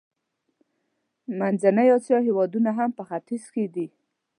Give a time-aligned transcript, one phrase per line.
[1.39, 3.87] منځنۍ اسیا هېوادونه هم په ختیځ کې دي.